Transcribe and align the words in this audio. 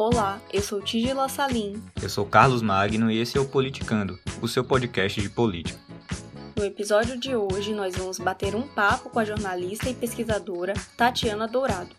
Olá, 0.00 0.40
eu 0.52 0.62
sou 0.62 0.80
Tigila 0.80 1.28
Salim. 1.28 1.82
Eu 2.00 2.08
sou 2.08 2.24
Carlos 2.24 2.62
Magno 2.62 3.10
e 3.10 3.18
esse 3.18 3.36
é 3.36 3.40
o 3.40 3.48
Politicando, 3.48 4.16
o 4.40 4.46
seu 4.46 4.62
podcast 4.62 5.20
de 5.20 5.28
política. 5.28 5.76
No 6.56 6.64
episódio 6.64 7.18
de 7.18 7.34
hoje, 7.34 7.74
nós 7.74 7.96
vamos 7.96 8.16
bater 8.20 8.54
um 8.54 8.62
papo 8.62 9.10
com 9.10 9.18
a 9.18 9.24
jornalista 9.24 9.90
e 9.90 9.94
pesquisadora 9.94 10.74
Tatiana 10.96 11.48
Dourado. 11.48 11.90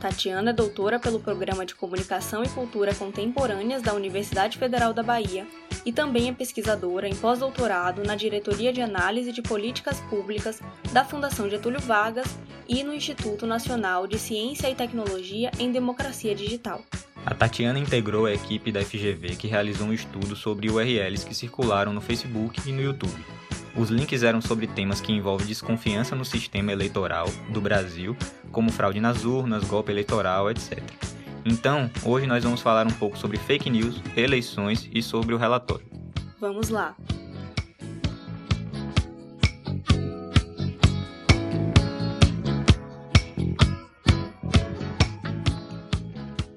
Tatiana 0.00 0.50
é 0.50 0.52
doutora 0.52 0.98
pelo 0.98 1.20
Programa 1.20 1.64
de 1.64 1.76
Comunicação 1.76 2.42
e 2.42 2.48
Cultura 2.48 2.92
Contemporâneas 2.92 3.80
da 3.80 3.94
Universidade 3.94 4.58
Federal 4.58 4.92
da 4.92 5.04
Bahia 5.04 5.46
e 5.84 5.92
também 5.92 6.28
é 6.28 6.32
pesquisadora 6.32 7.06
em 7.06 7.14
pós-doutorado 7.14 8.02
na 8.02 8.16
Diretoria 8.16 8.72
de 8.72 8.82
Análise 8.82 9.30
de 9.30 9.40
Políticas 9.40 10.00
Públicas 10.10 10.60
da 10.92 11.04
Fundação 11.04 11.48
Getúlio 11.48 11.80
Vargas 11.80 12.26
e 12.68 12.82
no 12.82 12.92
Instituto 12.92 13.46
Nacional 13.46 14.04
de 14.08 14.18
Ciência 14.18 14.68
e 14.68 14.74
Tecnologia 14.74 15.52
em 15.60 15.70
Democracia 15.70 16.34
Digital. 16.34 16.82
A 17.26 17.34
Tatiana 17.34 17.76
integrou 17.76 18.26
a 18.26 18.32
equipe 18.32 18.70
da 18.70 18.80
FGV 18.84 19.34
que 19.34 19.48
realizou 19.48 19.88
um 19.88 19.92
estudo 19.92 20.36
sobre 20.36 20.70
URLs 20.70 21.26
que 21.26 21.34
circularam 21.34 21.92
no 21.92 22.00
Facebook 22.00 22.60
e 22.64 22.72
no 22.72 22.80
YouTube. 22.80 23.26
Os 23.74 23.90
links 23.90 24.22
eram 24.22 24.40
sobre 24.40 24.68
temas 24.68 25.00
que 25.00 25.12
envolvem 25.12 25.44
desconfiança 25.44 26.14
no 26.14 26.24
sistema 26.24 26.70
eleitoral 26.70 27.26
do 27.50 27.60
Brasil, 27.60 28.16
como 28.52 28.70
fraude 28.70 29.00
nas 29.00 29.24
urnas, 29.24 29.64
golpe 29.64 29.90
eleitoral, 29.90 30.48
etc. 30.52 30.80
Então, 31.44 31.90
hoje 32.04 32.28
nós 32.28 32.44
vamos 32.44 32.62
falar 32.62 32.86
um 32.86 32.92
pouco 32.92 33.18
sobre 33.18 33.38
fake 33.38 33.68
news, 33.68 34.00
eleições 34.16 34.88
e 34.94 35.02
sobre 35.02 35.34
o 35.34 35.38
relatório. 35.38 35.86
Vamos 36.40 36.68
lá! 36.68 36.94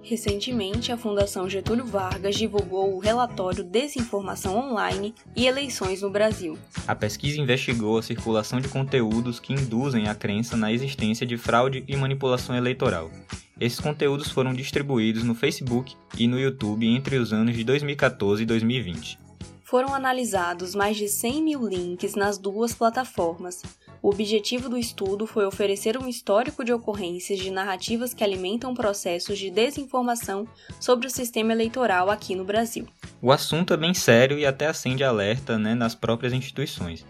Recentemente, 0.09 0.91
a 0.91 0.97
Fundação 0.97 1.47
Getúlio 1.47 1.85
Vargas 1.85 2.35
divulgou 2.35 2.95
o 2.95 2.99
relatório 2.99 3.63
Desinformação 3.63 4.57
Online 4.57 5.13
e 5.35 5.45
Eleições 5.45 6.01
no 6.01 6.09
Brasil. 6.09 6.57
A 6.87 6.95
pesquisa 6.95 7.39
investigou 7.39 7.95
a 7.95 8.01
circulação 8.01 8.59
de 8.59 8.67
conteúdos 8.69 9.39
que 9.39 9.53
induzem 9.53 10.07
a 10.07 10.15
crença 10.15 10.57
na 10.57 10.73
existência 10.73 11.27
de 11.27 11.37
fraude 11.37 11.83
e 11.87 11.95
manipulação 11.95 12.55
eleitoral. 12.55 13.11
Esses 13.59 13.79
conteúdos 13.79 14.31
foram 14.31 14.51
distribuídos 14.51 15.23
no 15.23 15.35
Facebook 15.35 15.95
e 16.17 16.27
no 16.27 16.39
YouTube 16.39 16.87
entre 16.87 17.17
os 17.17 17.31
anos 17.31 17.55
de 17.55 17.63
2014 17.63 18.41
e 18.41 18.45
2020. 18.47 19.28
Foram 19.69 19.93
analisados 19.93 20.73
mais 20.73 20.97
de 20.97 21.07
100 21.07 21.43
mil 21.43 21.67
links 21.67 22.15
nas 22.15 22.39
duas 22.39 22.73
plataformas, 22.73 23.61
o 24.01 24.09
objetivo 24.09 24.67
do 24.67 24.75
estudo 24.75 25.27
foi 25.27 25.45
oferecer 25.45 25.95
um 25.95 26.07
histórico 26.07 26.63
de 26.63 26.73
ocorrências 26.73 27.37
de 27.37 27.51
narrativas 27.51 28.11
que 28.11 28.23
alimentam 28.23 28.73
processos 28.73 29.37
de 29.37 29.51
desinformação 29.51 30.47
sobre 30.79 31.05
o 31.05 31.09
sistema 31.09 31.51
eleitoral 31.51 32.09
aqui 32.09 32.33
no 32.33 32.43
Brasil. 32.43 32.87
O 33.21 33.31
assunto 33.31 33.71
é 33.71 33.77
bem 33.77 33.93
sério 33.93 34.39
e 34.39 34.45
até 34.45 34.65
acende 34.65 35.03
alerta 35.03 35.59
né, 35.59 35.75
nas 35.75 35.93
próprias 35.93 36.33
instituições. 36.33 37.05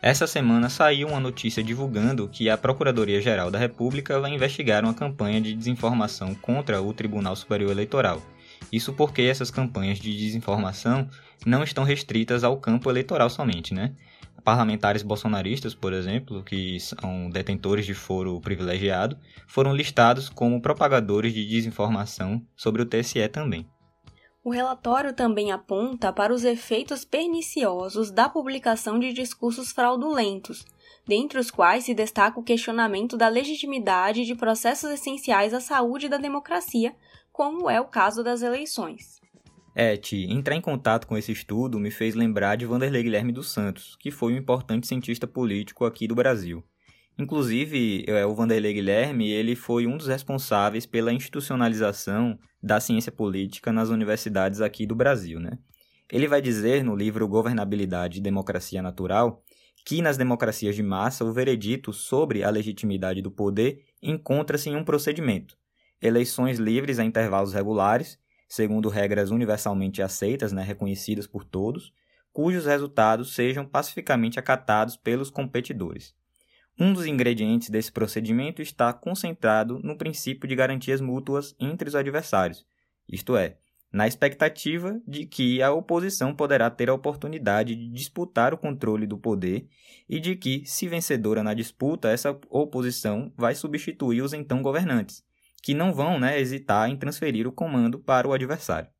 Essa 0.00 0.26
semana 0.28 0.68
saiu 0.68 1.08
uma 1.08 1.18
notícia 1.18 1.64
divulgando 1.64 2.28
que 2.28 2.48
a 2.48 2.56
Procuradoria-Geral 2.56 3.50
da 3.50 3.58
República 3.58 4.20
vai 4.20 4.32
investigar 4.32 4.84
uma 4.84 4.94
campanha 4.94 5.40
de 5.40 5.52
desinformação 5.52 6.32
contra 6.34 6.80
o 6.80 6.92
Tribunal 6.92 7.34
Superior 7.34 7.72
Eleitoral. 7.72 8.22
Isso 8.72 8.92
porque 8.92 9.22
essas 9.22 9.50
campanhas 9.50 9.98
de 9.98 10.16
desinformação 10.16 11.08
não 11.46 11.62
estão 11.62 11.84
restritas 11.84 12.44
ao 12.44 12.56
campo 12.58 12.90
eleitoral 12.90 13.30
somente, 13.30 13.72
né? 13.72 13.94
parlamentares 14.44 15.02
bolsonaristas, 15.02 15.74
por 15.74 15.92
exemplo, 15.92 16.44
que 16.44 16.78
são 16.78 17.30
detentores 17.30 17.86
de 17.86 17.94
foro 17.94 18.38
privilegiado, 18.40 19.18
foram 19.46 19.74
listados 19.74 20.28
como 20.28 20.60
propagadores 20.60 21.32
de 21.32 21.48
desinformação 21.48 22.46
sobre 22.54 22.82
o 22.82 22.86
TSE 22.86 23.26
também. 23.28 23.66
O 24.44 24.50
relatório 24.50 25.14
também 25.14 25.50
aponta 25.50 26.12
para 26.12 26.32
os 26.32 26.44
efeitos 26.44 27.02
perniciosos 27.02 28.10
da 28.10 28.28
publicação 28.28 28.98
de 28.98 29.14
discursos 29.14 29.72
fraudulentos, 29.72 30.66
dentre 31.06 31.38
os 31.38 31.50
quais 31.50 31.84
se 31.84 31.94
destaca 31.94 32.38
o 32.38 32.42
questionamento 32.42 33.16
da 33.16 33.28
legitimidade 33.28 34.26
de 34.26 34.34
processos 34.34 34.90
essenciais 34.90 35.54
à 35.54 35.60
saúde 35.60 36.10
da 36.10 36.18
democracia, 36.18 36.94
como 37.34 37.68
é 37.68 37.80
o 37.80 37.84
caso 37.84 38.22
das 38.22 38.42
eleições. 38.42 39.20
É, 39.74 39.96
Ti, 39.96 40.24
entrar 40.30 40.54
em 40.54 40.60
contato 40.60 41.04
com 41.04 41.18
esse 41.18 41.32
estudo 41.32 41.80
me 41.80 41.90
fez 41.90 42.14
lembrar 42.14 42.54
de 42.54 42.64
Vanderlei 42.64 43.02
Guilherme 43.02 43.32
dos 43.32 43.52
Santos, 43.52 43.96
que 43.98 44.12
foi 44.12 44.32
um 44.32 44.36
importante 44.36 44.86
cientista 44.86 45.26
político 45.26 45.84
aqui 45.84 46.06
do 46.06 46.14
Brasil. 46.14 46.62
Inclusive, 47.18 48.04
é, 48.06 48.24
o 48.24 48.36
Vanderlei 48.36 48.72
Guilherme 48.72 49.28
ele 49.32 49.56
foi 49.56 49.84
um 49.84 49.96
dos 49.96 50.06
responsáveis 50.06 50.86
pela 50.86 51.12
institucionalização 51.12 52.38
da 52.62 52.78
ciência 52.78 53.10
política 53.10 53.72
nas 53.72 53.88
universidades 53.88 54.60
aqui 54.60 54.86
do 54.86 54.94
Brasil. 54.94 55.40
Né? 55.40 55.58
Ele 56.12 56.28
vai 56.28 56.40
dizer 56.40 56.84
no 56.84 56.94
livro 56.94 57.26
Governabilidade 57.26 58.18
e 58.18 58.22
Democracia 58.22 58.80
Natural 58.80 59.42
que 59.84 60.00
nas 60.00 60.16
democracias 60.16 60.76
de 60.76 60.84
massa 60.84 61.24
o 61.24 61.32
veredito 61.32 61.92
sobre 61.92 62.44
a 62.44 62.50
legitimidade 62.50 63.20
do 63.20 63.30
poder 63.30 63.82
encontra-se 64.00 64.70
em 64.70 64.76
um 64.76 64.84
procedimento: 64.84 65.58
eleições 66.04 66.58
livres 66.58 66.98
a 66.98 67.04
intervalos 67.04 67.52
regulares 67.52 68.18
segundo 68.54 68.88
regras 68.88 69.30
universalmente 69.30 70.00
aceitas, 70.00 70.52
né, 70.52 70.62
reconhecidas 70.62 71.26
por 71.26 71.44
todos, 71.44 71.92
cujos 72.32 72.66
resultados 72.66 73.34
sejam 73.34 73.66
pacificamente 73.66 74.38
acatados 74.38 74.96
pelos 74.96 75.30
competidores. 75.30 76.14
Um 76.78 76.92
dos 76.92 77.06
ingredientes 77.06 77.70
desse 77.70 77.90
procedimento 77.90 78.62
está 78.62 78.92
concentrado 78.92 79.80
no 79.82 79.96
princípio 79.96 80.48
de 80.48 80.56
garantias 80.56 81.00
mútuas 81.00 81.54
entre 81.58 81.88
os 81.88 81.94
adversários, 81.94 82.66
isto 83.08 83.36
é, 83.36 83.56
na 83.92 84.08
expectativa 84.08 85.00
de 85.06 85.24
que 85.24 85.62
a 85.62 85.72
oposição 85.72 86.34
poderá 86.34 86.68
ter 86.68 86.88
a 86.90 86.94
oportunidade 86.94 87.76
de 87.76 87.88
disputar 87.90 88.52
o 88.52 88.58
controle 88.58 89.06
do 89.06 89.16
poder 89.16 89.68
e 90.08 90.18
de 90.18 90.34
que, 90.34 90.64
se 90.66 90.88
vencedora 90.88 91.44
na 91.44 91.54
disputa, 91.54 92.08
essa 92.08 92.36
oposição 92.50 93.32
vai 93.36 93.54
substituir 93.54 94.20
os 94.22 94.32
então 94.32 94.62
governantes, 94.62 95.22
que 95.64 95.72
não 95.72 95.94
vão 95.94 96.20
né, 96.20 96.38
hesitar 96.38 96.90
em 96.90 96.96
transferir 96.96 97.48
o 97.48 97.52
comando 97.52 97.98
para 97.98 98.28
o 98.28 98.34
adversário. 98.34 98.90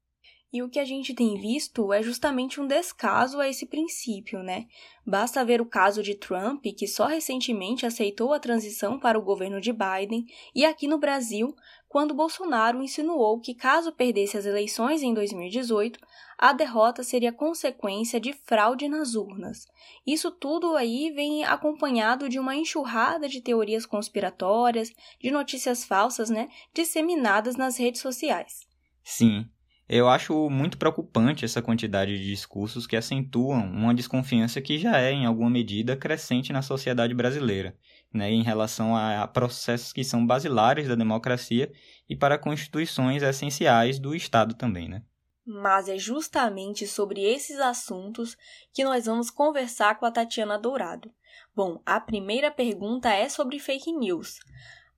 E 0.51 0.63
o 0.63 0.69
que 0.69 0.79
a 0.79 0.85
gente 0.85 1.13
tem 1.13 1.39
visto 1.39 1.93
é 1.93 2.03
justamente 2.03 2.61
um 2.61 2.67
descaso 2.67 3.39
a 3.39 3.49
esse 3.49 3.67
princípio, 3.67 4.41
né? 4.43 4.67
Basta 5.05 5.45
ver 5.45 5.61
o 5.61 5.67
caso 5.67 6.03
de 6.03 6.15
Trump, 6.15 6.65
que 6.79 6.87
só 6.87 7.07
recentemente 7.07 7.85
aceitou 7.85 8.33
a 8.33 8.39
transição 8.39 8.99
para 8.99 9.19
o 9.19 9.23
governo 9.23 9.61
de 9.61 9.73
Biden, 9.73 10.25
e 10.55 10.65
aqui 10.65 10.87
no 10.87 10.97
Brasil, 10.97 11.55
quando 11.95 12.13
Bolsonaro 12.13 12.83
insinuou 12.83 13.39
que, 13.39 13.55
caso 13.55 13.93
perdesse 13.93 14.37
as 14.37 14.45
eleições 14.45 15.01
em 15.01 15.15
2018, 15.15 16.01
a 16.37 16.53
derrota 16.53 17.05
seria 17.05 17.33
consequência 17.33 18.19
de 18.19 18.33
fraude 18.33 18.89
nas 18.89 19.15
urnas. 19.15 19.65
Isso 20.05 20.33
tudo 20.33 20.75
aí 20.75 21.13
vem 21.15 21.45
acompanhado 21.45 22.29
de 22.29 22.41
uma 22.41 22.57
enxurrada 22.57 23.29
de 23.29 23.41
teorias 23.41 23.87
conspiratórias, 23.87 24.91
de 25.21 25.31
notícias 25.31 25.85
falsas, 25.85 26.29
né, 26.29 26.49
disseminadas 26.75 27.55
nas 27.55 27.79
redes 27.79 28.01
sociais. 28.01 28.67
Sim, 29.05 29.47
eu 29.89 30.09
acho 30.09 30.51
muito 30.51 30.79
preocupante 30.79 31.45
essa 31.45 31.63
quantidade 31.63 32.19
de 32.19 32.27
discursos 32.27 32.89
que 32.89 32.97
acentuam 32.97 33.71
uma 33.71 33.95
desconfiança 33.95 34.61
que 34.61 34.79
já 34.79 34.99
é, 34.99 35.13
em 35.13 35.27
alguma 35.27 35.49
medida, 35.49 35.97
crescente 35.97 36.53
na 36.53 36.61
sociedade 36.61 37.15
brasileira, 37.15 37.77
né, 38.15 38.31
em 38.31 38.43
relação 38.43 38.97
a 38.97 39.27
processos 39.27 39.93
que 39.93 40.05
são 40.05 40.25
basilares 40.25 40.89
da 40.89 40.95
democracia 40.95 41.73
e 42.09 42.17
para 42.17 42.39
constituições 42.39 43.23
essenciais 43.23 43.99
do 43.99 44.15
Estado 44.15 44.55
também. 44.55 44.89
Né? 44.89 45.03
Mas 45.45 45.89
é 45.89 45.99
justamente 45.99 46.87
sobre 46.87 47.21
esses 47.23 47.59
assuntos 47.59 48.37
que 48.73 48.85
nós 48.85 49.07
vamos 49.07 49.31
conversar 49.31 49.99
com 49.99 50.07
a 50.07 50.11
Tatiana 50.11 50.59
Dourado. 50.59 51.13
Bom, 51.55 51.83
a 51.85 52.01
primeira 52.01 52.51
pergunta 52.51 53.13
é 53.13 53.29
sobre 53.29 53.59
fake 53.59 53.93
news. 53.93 54.39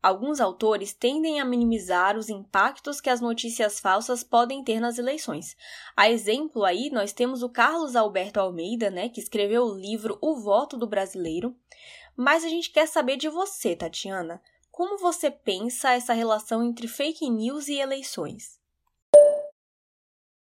Alguns 0.06 0.40
autores 0.40 0.92
tendem 0.94 1.40
a 1.40 1.44
minimizar 1.44 2.16
os 2.16 2.28
impactos 2.28 3.00
que 3.00 3.10
as 3.10 3.20
notícias 3.20 3.80
falsas 3.80 4.22
podem 4.22 4.62
ter 4.62 4.78
nas 4.78 4.98
eleições. 4.98 5.56
A 5.96 6.08
exemplo 6.08 6.64
aí, 6.64 6.90
nós 6.90 7.12
temos 7.12 7.42
o 7.42 7.48
Carlos 7.48 7.96
Alberto 7.96 8.38
Almeida, 8.38 8.88
né, 8.88 9.08
que 9.08 9.20
escreveu 9.20 9.64
o 9.64 9.74
livro 9.74 10.16
O 10.22 10.36
Voto 10.36 10.76
do 10.76 10.86
Brasileiro. 10.86 11.56
Mas 12.16 12.44
a 12.44 12.48
gente 12.48 12.70
quer 12.70 12.88
saber 12.88 13.16
de 13.16 13.28
você, 13.28 13.76
Tatiana. 13.76 14.40
Como 14.70 14.98
você 14.98 15.30
pensa 15.30 15.92
essa 15.92 16.14
relação 16.14 16.64
entre 16.64 16.88
fake 16.88 17.28
news 17.28 17.68
e 17.68 17.74
eleições? 17.74 18.58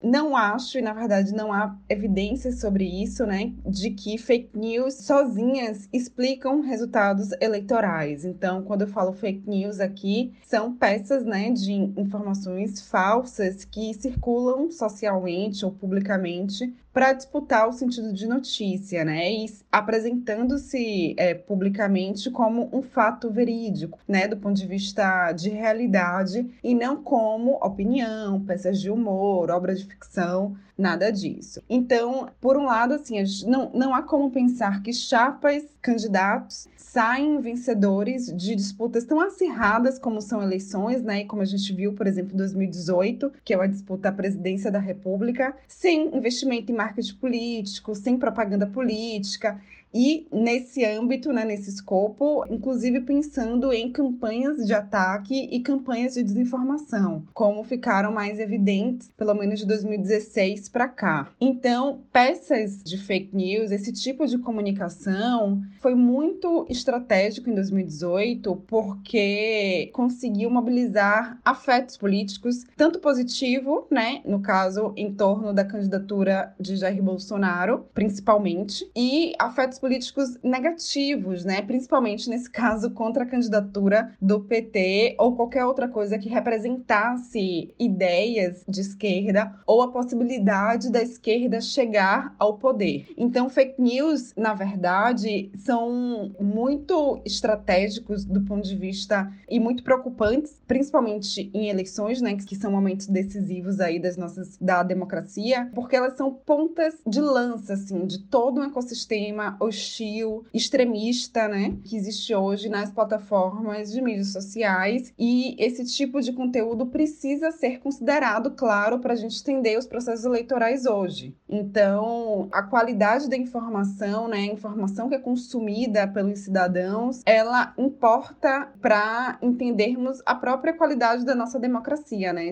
Não 0.04 0.36
acho, 0.36 0.80
e 0.80 0.81
na 0.81 0.94
verdade 0.94 1.31
não 1.31 1.54
há 1.54 1.78
evidências 1.88 2.60
sobre 2.60 2.84
isso, 2.86 3.24
né, 3.24 3.54
de 3.63 3.92
que 3.92 4.18
fake 4.18 4.58
news 4.58 4.96
sozinhas 4.96 5.88
explicam 5.94 6.62
resultados 6.62 7.30
eleitorais. 7.40 8.25
Então, 8.25 8.64
quando 8.64 8.81
eu 8.81 8.88
falo 8.88 9.14
fake 9.14 9.48
news 9.48 9.80
aqui, 9.80 10.34
são 10.44 10.75
peças, 10.75 11.24
né, 11.24 11.52
de 11.52 11.72
informações 11.72 12.81
falsas 12.81 13.64
que 13.64 13.94
circulam 13.94 14.72
socialmente 14.72 15.64
ou 15.64 15.72
publicamente 15.72 16.74
para 16.94 17.14
disputar 17.14 17.68
o 17.68 17.74
sentido 17.74 18.12
de 18.14 18.28
notícia, 18.28 19.06
né? 19.06 19.32
E 19.32 19.46
apresentando-se 19.72 21.16
é, 21.18 21.34
publicamente 21.34 22.30
como 22.30 22.70
um 22.74 22.82
fato 22.82 23.30
verídico, 23.30 24.00
né? 24.08 24.28
Do 24.28 24.38
ponto 24.38 24.56
de 24.56 24.68
vista 24.68 25.32
de 25.32 25.50
realidade 25.50 26.50
e 26.64 26.76
não 26.76 27.02
como 27.02 27.54
opinião, 27.64 28.44
peças 28.44 28.80
de 28.80 28.90
humor, 28.90 29.50
obra 29.50 29.74
de 29.74 29.86
ficção, 29.86 30.56
nada 30.77 31.12
disso. 31.12 31.62
Então, 31.69 32.29
por 32.39 32.57
um 32.57 32.65
lado, 32.65 32.94
assim, 32.94 33.15
não, 33.45 33.71
não 33.73 33.94
há 33.94 34.01
como 34.01 34.31
pensar 34.31 34.81
que 34.81 34.94
chapas, 34.94 35.63
candidatos, 35.81 36.68
saem 36.75 37.39
vencedores 37.39 38.25
de 38.35 38.53
disputas 38.53 39.06
tão 39.06 39.21
acirradas 39.21 39.97
como 39.97 40.21
são 40.21 40.44
eleições, 40.44 41.01
né? 41.01 41.21
E 41.21 41.25
como 41.25 41.41
a 41.41 41.45
gente 41.45 41.71
viu, 41.73 41.94
por 41.94 42.06
exemplo, 42.06 42.33
em 42.33 42.38
2018, 42.38 43.31
que 43.45 43.53
é 43.53 43.62
a 43.62 43.65
disputa 43.65 44.09
à 44.09 44.12
presidência 44.12 44.69
da 44.69 44.79
República, 44.79 45.56
sem 45.68 46.13
investimento 46.15 46.71
em 46.71 46.75
marketing 46.75 47.15
político, 47.15 47.95
sem 47.95 48.18
propaganda 48.18 48.68
política 48.68 49.62
e 49.94 50.28
nesse 50.32 50.86
âmbito, 50.86 51.34
né, 51.34 51.44
nesse 51.44 51.70
escopo, 51.70 52.46
inclusive 52.50 53.02
pensando 53.02 53.74
em 53.74 53.92
campanhas 53.92 54.66
de 54.66 54.74
ataque 54.74 55.50
e 55.52 55.60
campanhas 55.60 56.14
de 56.14 56.24
desinformação, 56.24 57.24
como 57.34 57.64
ficaram 57.64 58.12
mais 58.12 58.40
evidentes, 58.40 59.10
pelo 59.18 59.34
menos 59.34 59.60
de 59.60 59.66
2016 59.66 60.70
para 60.70 60.88
cá. 60.88 61.32
Então, 61.40 62.00
peças 62.12 62.82
de 62.84 62.98
fake 62.98 63.36
news, 63.36 63.72
esse 63.72 63.92
tipo 63.92 64.26
de 64.26 64.38
comunicação, 64.38 65.62
foi 65.82 65.96
muito 65.96 66.66
estratégico 66.70 67.50
em 67.50 67.56
2018 67.56 68.56
porque 68.68 69.90
conseguiu 69.94 70.50
mobilizar 70.50 71.40
afetos 71.44 71.98
políticos, 71.98 72.66
tanto 72.78 73.00
positivo, 73.00 73.88
né, 73.90 74.22
no 74.26 74.40
caso 74.40 74.94
em 74.96 75.14
torno 75.14 75.54
da 75.54 75.66
candidatura 75.66 76.54
de 76.60 76.76
Jair 76.76 77.02
Bolsonaro, 77.02 77.86
principalmente, 77.94 78.90
e 78.96 79.34
afetos 79.40 79.81
políticos 79.81 80.38
negativos, 80.44 81.44
né? 81.44 81.62
Principalmente 81.63 82.30
nesse 82.30 82.50
caso 82.50 82.92
contra 82.92 83.24
a 83.24 83.28
candidatura 83.28 84.13
do 84.22 84.39
PT 84.42 85.16
ou 85.18 85.36
qualquer 85.36 85.66
outra 85.66 85.88
coisa 85.88 86.19
que 86.19 86.30
representasse 86.30 87.74
ideias 87.80 88.63
de 88.68 88.80
esquerda 88.80 89.60
ou 89.66 89.81
a 89.81 89.92
possibilidade 89.92 90.92
da 90.92 91.01
esquerda 91.01 91.60
chegar 91.60 92.36
ao 92.38 92.57
poder. 92.57 93.07
Então, 93.18 93.50
fake 93.50 93.81
news, 93.81 94.33
na 94.38 94.54
verdade, 94.54 95.51
são 95.57 96.31
muito 96.39 97.19
estratégicos 97.25 98.24
do 98.24 98.42
ponto 98.42 98.68
de 98.68 98.75
vista 98.75 99.31
e 99.50 99.60
muito 99.60 99.83
preocupantes, 99.83 100.62
principalmente 100.68 101.50
em 101.54 101.69
eleições, 101.69 102.22
né, 102.22 102.36
que 102.36 102.56
são 102.56 102.72
momentos 102.72 103.07
decisivos 103.07 103.80
aí 103.80 104.00
das 104.00 104.16
nossas 104.16 104.57
da 104.60 104.83
democracia, 104.83 105.72
porque 105.74 105.95
elas 105.95 106.16
são 106.16 106.31
pontas 106.31 106.95
de 107.07 107.19
lança 107.19 107.74
assim 107.74 108.06
de 108.06 108.19
todo 108.19 108.62
um 108.62 108.63
ecossistema 108.63 109.56
hostil, 109.71 110.45
extremista, 110.53 111.47
né, 111.47 111.77
que 111.83 111.95
existe 111.95 112.35
hoje 112.35 112.69
nas 112.69 112.91
plataformas 112.91 113.91
de 113.91 114.01
mídias 114.01 114.31
sociais. 114.31 115.13
E 115.18 115.56
esse 115.57 115.85
tipo 115.85 116.21
de 116.21 116.33
conteúdo 116.33 116.85
precisa 116.85 117.51
ser 117.51 117.79
considerado, 117.79 118.51
claro, 118.51 119.00
para 119.00 119.13
a 119.13 119.15
gente 119.15 119.39
entender 119.41 119.77
os 119.77 119.88
processos 119.88 120.25
eleitorais 120.25 120.85
hoje. 120.85 121.33
Então, 121.50 122.47
a 122.51 122.62
qualidade 122.62 123.29
da 123.29 123.38
informação, 123.38 124.27
né, 124.27 124.38
a 124.38 124.53
informação 124.53 125.09
que 125.09 125.15
é 125.15 125.19
consumida 125.19 126.07
pelos 126.07 126.39
cidadãos, 126.39 127.21
ela 127.25 127.73
importa 127.77 128.71
para 128.81 129.39
entendermos 129.41 130.21
a 130.25 130.35
própria 130.35 130.73
qualidade 130.73 131.25
da 131.25 131.33
nossa 131.33 131.59
democracia, 131.59 132.33
né? 132.33 132.51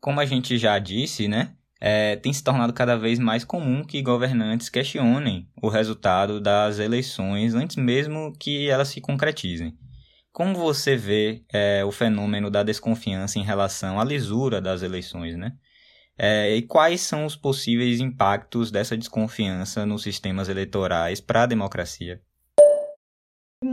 Como 0.00 0.20
a 0.20 0.24
gente 0.24 0.56
já 0.56 0.78
disse, 0.78 1.26
né? 1.26 1.52
É, 1.80 2.16
tem 2.16 2.32
se 2.32 2.42
tornado 2.42 2.72
cada 2.72 2.96
vez 2.96 3.18
mais 3.18 3.44
comum 3.44 3.84
que 3.84 4.02
governantes 4.02 4.68
questionem 4.68 5.48
o 5.62 5.68
resultado 5.68 6.40
das 6.40 6.78
eleições 6.78 7.54
antes 7.54 7.76
mesmo 7.76 8.32
que 8.38 8.68
elas 8.68 8.88
se 8.88 9.00
concretizem. 9.00 9.76
Como 10.32 10.54
você 10.54 10.96
vê 10.96 11.44
é, 11.52 11.84
o 11.84 11.92
fenômeno 11.92 12.50
da 12.50 12.62
desconfiança 12.62 13.38
em 13.38 13.42
relação 13.42 14.00
à 14.00 14.04
lisura 14.04 14.60
das 14.60 14.82
eleições, 14.82 15.36
né? 15.36 15.52
É, 16.16 16.54
e 16.56 16.62
quais 16.62 17.00
são 17.00 17.24
os 17.24 17.36
possíveis 17.36 18.00
impactos 18.00 18.72
dessa 18.72 18.96
desconfiança 18.96 19.86
nos 19.86 20.02
sistemas 20.02 20.48
eleitorais 20.48 21.20
para 21.20 21.44
a 21.44 21.46
democracia? 21.46 22.20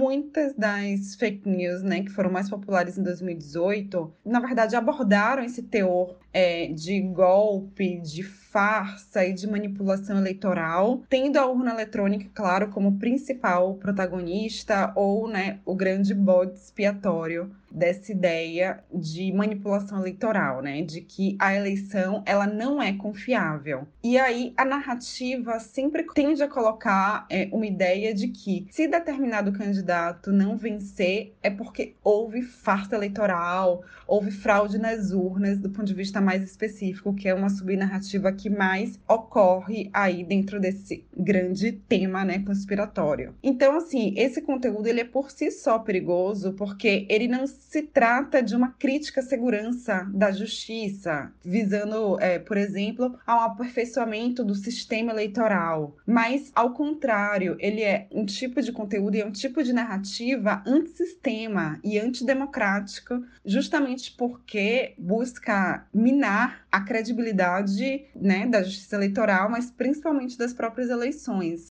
Muitas 0.06 0.54
das 0.54 1.16
fake 1.16 1.50
news, 1.50 1.82
né, 1.82 2.04
que 2.04 2.12
foram 2.12 2.32
mais 2.32 2.48
populares 2.48 2.96
em 2.96 3.02
2018, 3.02 4.14
na 4.24 4.40
verdade 4.40 4.76
abordaram 4.76 5.44
esse 5.44 5.64
teor 5.64 6.16
é, 6.32 6.68
de 6.68 7.02
golpe, 7.02 8.00
de 8.02 8.22
farsa 8.56 9.26
e 9.26 9.34
de 9.34 9.46
manipulação 9.48 10.18
eleitoral, 10.18 11.04
tendo 11.10 11.36
a 11.36 11.46
urna 11.46 11.74
eletrônica, 11.74 12.30
claro, 12.34 12.70
como 12.70 12.98
principal 12.98 13.74
protagonista 13.74 14.94
ou 14.96 15.28
né, 15.28 15.60
o 15.66 15.76
grande 15.76 16.14
bode 16.14 16.54
expiatório 16.54 17.52
dessa 17.76 18.12
ideia 18.12 18.80
de 18.94 19.34
manipulação 19.34 20.00
eleitoral, 20.00 20.62
né, 20.62 20.82
de 20.82 21.02
que 21.02 21.36
a 21.38 21.54
eleição 21.54 22.24
ela 22.26 22.48
não 22.48 22.82
é 22.82 22.94
confiável. 22.94 23.86
E 24.02 24.18
aí 24.18 24.54
a 24.56 24.64
narrativa 24.64 25.60
sempre 25.60 26.06
tende 26.14 26.42
a 26.42 26.48
colocar 26.48 27.26
é, 27.30 27.50
uma 27.52 27.66
ideia 27.66 28.14
de 28.14 28.30
que 28.30 28.66
se 28.72 28.88
determinado 28.88 29.52
candidato 29.52 30.32
não 30.32 30.56
vencer 30.56 31.34
é 31.44 31.50
porque 31.50 31.96
houve 32.02 32.42
farsa 32.44 32.96
eleitoral, 32.96 33.84
houve 34.08 34.32
fraude 34.32 34.78
nas 34.78 35.12
urnas, 35.12 35.58
do 35.58 35.70
ponto 35.70 35.86
de 35.86 35.94
vista 35.94 36.22
mais 36.22 36.44
específico, 36.44 37.14
que 37.14 37.28
é 37.28 37.34
uma 37.34 37.50
subnarrativa 37.50 38.32
que 38.32 38.45
mais 38.50 39.00
ocorre 39.08 39.90
aí 39.94 40.24
dentro 40.24 40.60
desse 40.60 41.06
grande 41.16 41.72
tema, 41.72 42.24
né, 42.24 42.40
conspiratório. 42.40 43.36
Então, 43.44 43.78
assim, 43.78 44.14
esse 44.18 44.42
conteúdo 44.42 44.88
ele 44.88 45.02
é 45.02 45.06
por 45.06 45.32
si 45.32 45.52
só 45.52 45.80
perigoso, 45.80 46.54
porque 46.54 47.06
ele 47.10 47.28
não 47.28 47.48
se 47.48 47.82
trata 47.82 48.42
de 48.42 48.56
uma 48.56 48.70
crítica 48.72 49.22
à 49.22 49.24
segurança 49.24 50.08
da 50.14 50.32
justiça, 50.32 51.32
visando, 51.44 52.20
é, 52.20 52.40
por 52.40 52.58
exemplo, 52.58 53.18
ao 53.26 53.42
aperfeiçoamento 53.42 54.44
do 54.44 54.56
sistema 54.56 55.12
eleitoral, 55.12 55.96
mas 56.06 56.52
ao 56.56 56.74
contrário, 56.74 57.56
ele 57.60 57.82
é 57.82 58.08
um 58.12 58.26
tipo 58.26 58.62
de 58.62 58.72
conteúdo 58.72 59.16
e 59.16 59.22
é 59.22 59.26
um 59.26 59.32
tipo 59.32 59.64
de 59.64 59.74
narrativa 59.74 60.64
antissistema 60.66 61.80
e 61.84 62.00
antidemocrático, 62.00 63.24
justamente 63.46 64.12
porque 64.12 64.94
busca 64.98 65.86
minar 65.94 66.66
a 66.72 66.82
credibilidade 66.82 68.06
né, 68.16 68.35
da 68.50 68.64
justiça 68.64 68.96
eleitoral, 68.96 69.50
mas 69.50 69.72
principalmente 69.72 70.38
das 70.38 70.54
próprias 70.54 70.90
eleições. 70.90 71.68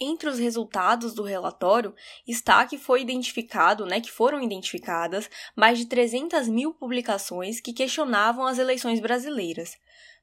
Entre 0.00 0.28
os 0.28 0.38
resultados 0.38 1.14
do 1.14 1.22
relatório 1.22 1.94
está 2.26 2.66
que 2.66 2.76
foi 2.76 3.00
identificado, 3.02 3.86
né, 3.86 4.00
que 4.00 4.10
foram 4.10 4.42
identificadas 4.42 5.30
mais 5.54 5.78
de 5.78 5.86
300 5.86 6.48
mil 6.48 6.74
publicações 6.74 7.60
que 7.60 7.72
questionavam 7.72 8.44
as 8.44 8.58
eleições 8.58 8.98
brasileiras. 8.98 9.76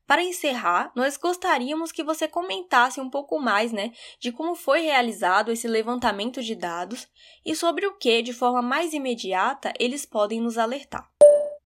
Para 0.05 0.23
encerrar, 0.23 0.91
nós 0.93 1.15
gostaríamos 1.15 1.89
que 1.89 2.03
você 2.03 2.27
comentasse 2.27 2.99
um 2.99 3.09
pouco 3.09 3.39
mais, 3.39 3.71
né, 3.71 3.93
de 4.19 4.29
como 4.29 4.55
foi 4.55 4.81
realizado 4.81 5.53
esse 5.53 5.69
levantamento 5.69 6.43
de 6.43 6.53
dados 6.53 7.07
e 7.45 7.55
sobre 7.55 7.87
o 7.87 7.97
que, 7.97 8.21
de 8.21 8.33
forma 8.33 8.61
mais 8.61 8.91
imediata, 8.91 9.71
eles 9.79 10.05
podem 10.05 10.41
nos 10.41 10.57
alertar. 10.57 11.09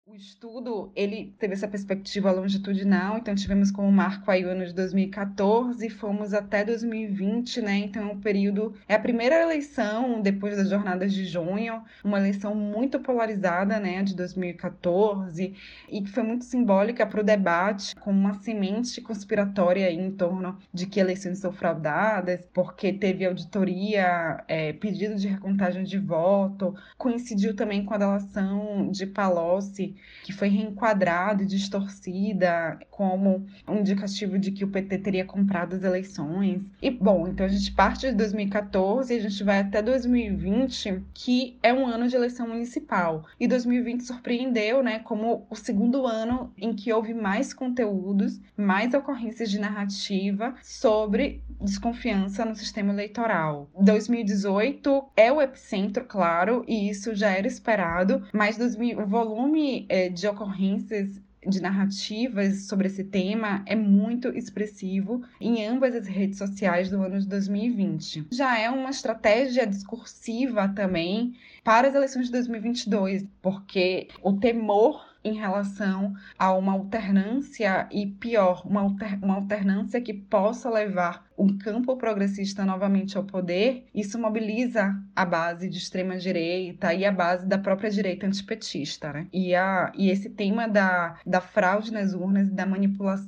O 0.10 0.16
estudo, 0.16 0.90
ele 0.96 1.36
teve 1.38 1.54
essa 1.54 1.68
perspectiva 1.68 2.32
longitudinal, 2.32 3.18
então 3.18 3.36
tivemos 3.36 3.72
como 3.72 3.92
marco 3.92 4.32
aí 4.32 4.46
o 4.46 4.50
ano 4.50 4.66
de 4.66 4.74
2014, 4.74 5.90
fomos 5.90 6.34
até 6.34 6.64
2020, 6.64 7.62
né? 7.62 7.76
Então, 7.80 8.14
o 8.14 8.18
período 8.18 8.74
é 8.88 8.96
a 8.96 9.00
primeira 9.00 9.42
eleição 9.42 10.22
depois 10.22 10.56
das 10.56 10.70
jornadas 10.70 11.12
de 11.14 11.26
junho, 11.26 11.84
uma 12.06 12.20
eleição 12.20 12.56
muito 12.56 13.02
polarizada, 13.02 13.82
né, 13.82 14.02
de 14.02 14.16
2014, 14.16 15.54
e 15.90 16.02
que 16.02 16.10
foi 16.10 16.24
muito 16.24 16.46
simbólica 16.46 17.06
para 17.06 17.20
o 17.20 17.24
debate, 17.24 17.94
com 17.98 18.12
uma 18.12 18.34
semente 18.36 19.02
conspiratória 19.02 19.92
em 19.92 20.10
torno 20.12 20.58
de 20.74 20.86
que 20.86 21.02
eleições 21.02 21.40
são 21.40 21.52
fraudadas, 21.52 22.48
porque 22.54 22.94
teve 22.94 23.26
auditoria, 23.26 24.42
é, 24.48 24.72
pedido 24.72 25.16
de 25.16 25.28
recontagem 25.28 25.84
de 25.84 25.98
voto, 26.00 26.74
coincidiu 26.98 27.54
também 27.54 27.84
com 27.84 27.94
a 27.94 27.98
delação 27.98 28.90
de 28.90 29.06
Palocci 29.06 29.97
que 30.24 30.34
foi 30.34 30.50
reenquadrada 30.50 31.44
e 31.44 31.46
distorcida 31.46 32.80
como 32.90 33.46
um 33.68 33.78
indicativo 33.78 34.38
de 34.38 34.52
que 34.52 34.64
o 34.64 34.68
PT 34.68 34.98
teria 35.00 35.26
comprado 35.26 35.76
as 35.76 35.84
eleições. 35.84 36.62
E, 36.82 36.90
bom, 36.90 37.28
então 37.28 37.46
a 37.46 37.50
gente 37.50 37.72
parte 37.72 38.08
de 38.08 38.14
2014 38.14 39.14
e 39.14 39.18
a 39.18 39.22
gente 39.22 39.44
vai 39.44 39.60
até 39.60 39.82
2020, 39.82 41.04
que 41.14 41.58
é 41.64 41.74
um 41.74 41.86
ano 41.86 42.08
de 42.08 42.16
eleição 42.16 42.48
municipal. 42.48 43.26
E 43.40 43.48
2020 43.48 44.02
surpreendeu, 44.02 44.84
né, 44.84 45.00
como 45.00 45.46
o 45.50 45.56
segundo 45.56 46.06
ano 46.06 46.52
em 46.58 46.74
que 46.74 46.92
houve 46.92 47.14
mais 47.14 47.54
conteúdos, 47.54 48.40
mais 48.56 48.94
ocorrências 48.94 49.50
de 49.50 49.60
narrativa 49.60 50.56
sobre 50.62 51.42
desconfiança 51.62 52.46
no 52.46 52.56
sistema 52.56 52.92
eleitoral. 52.92 53.70
2018 53.80 55.06
é 55.16 55.32
o 55.32 55.42
epicentro, 55.42 56.06
claro, 56.06 56.64
e 56.68 56.90
isso 56.90 57.16
já 57.16 57.32
era 57.32 57.48
esperado, 57.48 58.28
mas 58.34 58.58
2000, 58.58 59.00
o 59.00 59.06
volume 59.06 59.86
é, 59.90 60.10
de 60.10 60.28
ocorrências 60.28 61.22
de 61.46 61.62
narrativas 61.62 62.64
sobre 62.64 62.88
esse 62.88 63.04
tema 63.04 63.64
é 63.66 63.76
muito 63.76 64.30
expressivo 64.30 65.24
em 65.40 65.66
ambas 65.66 65.96
as 65.96 66.08
redes 66.08 66.38
sociais 66.38 66.90
do 66.90 67.02
ano 67.02 67.20
de 67.20 67.28
2020. 67.28 68.28
Já 68.32 68.58
é 68.60 68.70
uma 68.70 68.90
estratégia 68.90 69.66
discursiva 69.66 70.68
também 70.68 71.36
para 71.64 71.88
as 71.88 71.96
eleições 71.96 72.26
de 72.26 72.32
2022, 72.34 73.26
porque 73.42 74.08
o 74.22 74.34
temor 74.34 75.06
em 75.24 75.34
relação 75.34 76.14
a 76.38 76.54
uma 76.54 76.74
alternância 76.74 77.88
e 77.92 78.06
pior, 78.06 78.66
uma, 78.66 78.82
alter, 78.82 79.20
uma 79.22 79.36
alternância 79.36 80.00
que 80.00 80.14
possa 80.14 80.70
levar 80.70 81.27
um 81.38 81.58
campo 81.58 81.96
progressista 81.98 82.66
novamente 82.66 83.18
ao 83.18 83.24
poder, 83.24 83.86
isso 83.94 84.18
mobiliza 84.18 84.96
a 85.16 85.26
base 85.26 85.70
de 85.70 85.78
extrema 85.78 86.18
direita 86.18 86.94
e 86.94 87.06
a 87.06 87.12
base 87.12 87.46
da 87.46 87.58
própria 87.58 87.90
direita 87.90 88.26
antipetista, 88.26 89.14
né? 89.14 89.28
E, 89.32 89.54
a, 89.54 89.92
e 89.96 90.10
esse 90.10 90.30
tema 90.30 90.68
da, 90.68 91.20
da 91.26 91.42
fraude 91.42 91.92
nas 91.92 92.14
urnas, 92.14 92.50
da 92.50 92.66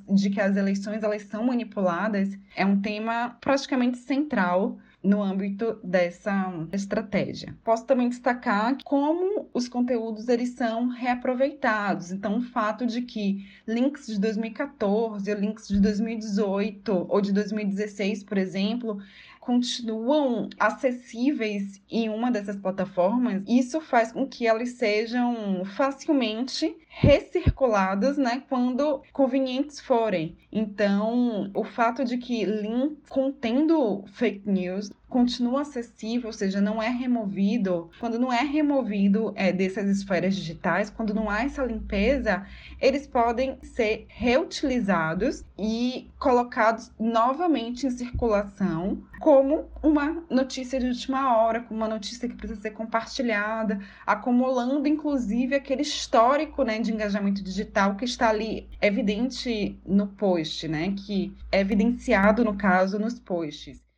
de 0.09 0.29
que 0.29 0.39
as 0.39 0.55
eleições 0.55 1.01
elas 1.01 1.23
são 1.23 1.43
manipuladas, 1.45 2.37
é 2.55 2.65
um 2.65 2.79
tema 2.79 3.37
praticamente 3.41 3.97
central 3.97 4.77
no 5.03 5.23
âmbito 5.23 5.79
dessa 5.83 6.53
estratégia. 6.73 7.55
Posso 7.63 7.85
também 7.85 8.09
destacar 8.09 8.77
como 8.83 9.49
os 9.53 9.67
conteúdos 9.67 10.27
eles 10.27 10.49
são 10.49 10.87
reaproveitados. 10.87 12.11
Então, 12.11 12.37
o 12.37 12.41
fato 12.41 12.85
de 12.85 13.01
que 13.01 13.47
links 13.65 14.07
de 14.07 14.19
2014 14.19 15.31
ou 15.31 15.39
links 15.39 15.67
de 15.67 15.79
2018 15.79 17.07
ou 17.09 17.21
de 17.21 17.31
2016, 17.31 17.98
por 18.23 18.37
exemplo, 18.37 18.97
continuam 19.39 20.49
acessíveis 20.59 21.81
em 21.89 22.07
uma 22.07 22.29
dessas 22.31 22.55
plataformas, 22.55 23.41
isso 23.47 23.81
faz 23.81 24.11
com 24.11 24.27
que 24.27 24.45
elas 24.45 24.69
sejam 24.69 25.63
facilmente 25.65 26.75
recirculadas, 26.87 28.17
né, 28.17 28.43
quando 28.47 29.01
convenientes 29.11 29.79
forem. 29.79 30.37
Então, 30.51 31.49
o 31.53 31.63
fato 31.63 32.05
de 32.05 32.17
que 32.17 32.45
links 32.45 33.09
contendo 33.09 34.03
fake 34.13 34.47
news 34.49 34.91
continua 35.09 35.61
acessível, 35.61 36.27
ou 36.27 36.33
seja, 36.33 36.61
não 36.61 36.81
é 36.81 36.89
removido. 36.89 37.89
Quando 37.99 38.19
não 38.19 38.31
é 38.31 38.43
removido 38.43 39.33
é, 39.35 39.51
dessas 39.51 39.89
esferas 39.89 40.35
digitais, 40.35 40.89
quando 40.89 41.13
não 41.13 41.29
há 41.29 41.43
essa 41.43 41.65
limpeza, 41.65 42.45
eles 42.79 43.07
podem 43.07 43.57
ser 43.63 44.05
reutilizados 44.07 45.43
e 45.57 46.09
colocados 46.19 46.91
novamente 46.99 47.87
em 47.87 47.89
circulação 47.89 49.01
como 49.19 49.65
uma 49.83 50.23
notícia 50.29 50.79
de 50.79 50.87
última 50.87 51.35
hora, 51.35 51.61
como 51.61 51.79
uma 51.79 51.87
notícia 51.87 52.29
que 52.29 52.35
precisa 52.35 52.61
ser 52.61 52.71
compartilhada, 52.71 53.79
acumulando 54.05 54.87
inclusive 54.87 55.55
aquele 55.55 55.81
histórico 55.81 56.63
né, 56.63 56.79
de 56.79 56.93
engajamento 56.93 57.43
digital 57.43 57.95
que 57.95 58.05
está 58.05 58.29
ali 58.29 58.69
evidente 58.81 59.77
no 59.85 60.07
post, 60.07 60.67
né, 60.67 60.93
que 60.95 61.35
é 61.51 61.59
evidenciado, 61.59 62.45
no 62.45 62.55
caso, 62.55 62.97
nos 62.97 63.19
posts. 63.19 63.88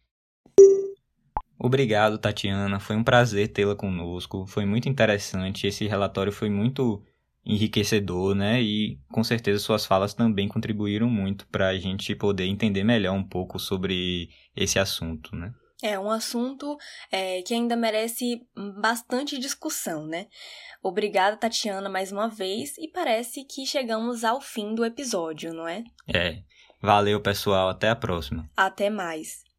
Obrigado, 1.64 2.18
Tatiana. 2.18 2.80
Foi 2.80 2.96
um 2.96 3.04
prazer 3.04 3.50
tê-la 3.50 3.76
conosco. 3.76 4.48
Foi 4.48 4.66
muito 4.66 4.90
interessante. 4.90 5.68
Esse 5.68 5.86
relatório 5.86 6.32
foi 6.32 6.50
muito 6.50 7.04
enriquecedor, 7.46 8.34
né? 8.34 8.60
E 8.60 8.98
com 9.12 9.24
certeza 9.24 9.60
suas 9.60 9.86
falas 9.86 10.16
também 10.16 10.48
contribuíram 10.48 11.08
muito 11.08 11.46
para 11.50 11.68
a 11.68 11.78
gente 11.78 12.16
poder 12.16 12.46
entender 12.46 12.84
melhor 12.84 13.14
um 13.14 13.24
pouco 13.24 13.60
sobre 13.60 14.30
esse 14.56 14.80
assunto, 14.80 15.36
né? 15.36 15.54
É 15.84 16.00
um 16.00 16.10
assunto 16.10 16.78
é, 17.12 17.44
que 17.44 17.54
ainda 17.54 17.76
merece 17.76 18.42
bastante 18.80 19.38
discussão, 19.38 20.08
né? 20.08 20.26
Obrigada, 20.82 21.38
Tatiana, 21.38 21.90
mais 21.90 22.12
uma 22.12 22.28
vez, 22.28 22.76
e 22.80 22.88
parece 22.88 23.46
que 23.46 23.68
chegamos 23.68 24.24
ao 24.24 24.42
fim 24.42 24.74
do 24.74 24.84
episódio, 24.84 25.54
não 25.54 25.68
é? 25.68 25.84
É. 26.12 26.42
Valeu, 26.82 27.22
pessoal. 27.22 27.70
Até 27.70 27.90
a 27.90 27.96
próxima. 27.96 28.50
Até 28.58 28.90
mais. 28.90 29.51